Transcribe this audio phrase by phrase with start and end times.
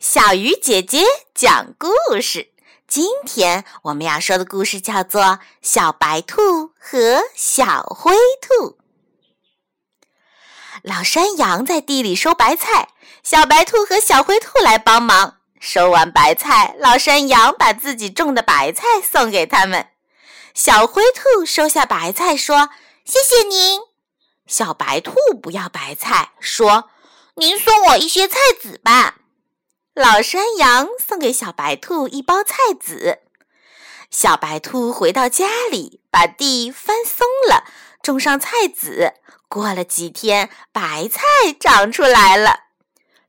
[0.00, 1.02] 小鱼姐姐
[1.34, 2.52] 讲故事。
[2.86, 5.22] 今天我们要说的故事叫做
[5.60, 8.70] 《小白兔和小灰兔》。
[10.84, 12.90] 老山羊在地里收白菜，
[13.24, 15.38] 小白兔和小灰兔来帮忙。
[15.58, 19.88] 收完白菜，老山羊把自己种的白菜送给他们。
[20.54, 22.70] 小灰兔收下白菜，说
[23.04, 23.80] ：“谢谢您。”
[24.46, 26.88] 小白兔不要白菜，说
[27.34, 29.16] ：“您送我一些菜籽吧。”
[29.98, 33.18] 老山羊送给小白兔一包菜籽。
[34.12, 37.64] 小白兔回到家里，把地翻松了，
[38.00, 39.14] 种上菜籽。
[39.48, 41.20] 过了几天，白菜
[41.58, 42.60] 长出来了。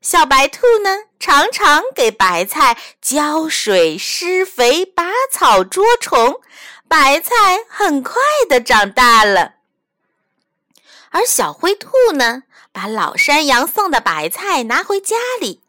[0.00, 6.40] 小白兔呢，常常给白菜浇水、施肥、拔草、捉虫，
[6.86, 8.14] 白菜很快
[8.48, 9.54] 的长大了。
[11.10, 15.64] 而小灰兔呢，把老山羊送的白菜拿回家里。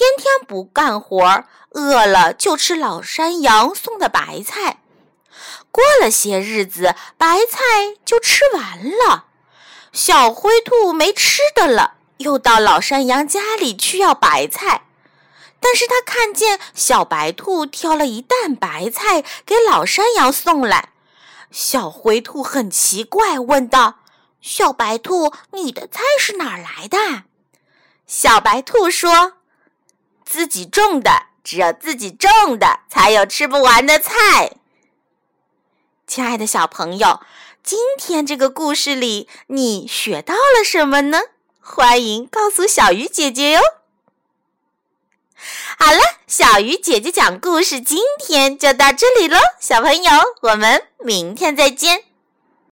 [0.00, 4.78] 天天不干活，饿了就吃老山羊送的白菜。
[5.70, 9.26] 过了些日子，白菜就吃完了。
[9.92, 14.86] 小灰兔没吃的了，又到老山羊家里去要白菜。
[15.60, 20.94] 但是他看见小白兔挑了一担白菜给老山羊送来，
[21.50, 23.96] 小灰兔很奇怪，问道
[24.40, 27.24] ：“小白兔，你的菜是哪儿来的？”
[28.08, 29.34] 小白兔说。
[30.30, 34.52] 自己种的，只有自己种的才有吃不完的菜。
[36.06, 37.20] 亲爱的小朋友，
[37.64, 41.18] 今天这个故事里你学到了什么呢？
[41.58, 43.60] 欢迎告诉小鱼姐姐哟。
[45.76, 52.04] 好了，小鱼姐姐讲故事，今天就到这里喽，小朋友，我们明天再见。